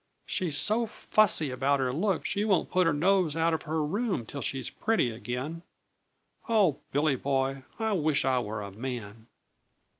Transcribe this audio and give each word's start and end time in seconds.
She's 0.25 0.57
so 0.57 0.87
fussy 0.87 1.51
about 1.51 1.79
her 1.79 1.93
looks 1.93 2.27
she 2.27 2.43
won't 2.43 2.71
put 2.71 2.87
her 2.87 2.91
nose 2.91 3.35
out 3.35 3.53
of 3.53 3.61
her 3.61 3.83
room 3.85 4.25
till 4.25 4.41
she's 4.41 4.67
pretty 4.67 5.11
again. 5.11 5.61
Oh, 6.49 6.79
Billy 6.91 7.15
Boy, 7.15 7.61
I 7.77 7.91
wish 7.93 8.25
I 8.25 8.39
were 8.39 8.63
a 8.63 8.71
man!" 8.71 9.27